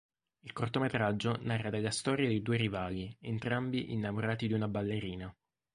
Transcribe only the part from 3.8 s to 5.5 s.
innamorati di una ballerina.